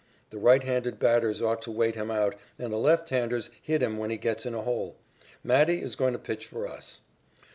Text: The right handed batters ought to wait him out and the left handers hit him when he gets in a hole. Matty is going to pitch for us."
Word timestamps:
The 0.31 0.39
right 0.39 0.63
handed 0.63 0.97
batters 0.97 1.43
ought 1.43 1.61
to 1.61 1.69
wait 1.71 1.93
him 1.93 2.09
out 2.09 2.33
and 2.57 2.73
the 2.73 2.77
left 2.77 3.09
handers 3.09 3.51
hit 3.61 3.83
him 3.83 3.99
when 3.99 4.09
he 4.09 4.17
gets 4.17 4.47
in 4.47 4.55
a 4.55 4.63
hole. 4.63 4.95
Matty 5.43 5.79
is 5.83 5.95
going 5.95 6.13
to 6.13 6.17
pitch 6.17 6.47
for 6.47 6.65
us." 6.67 7.01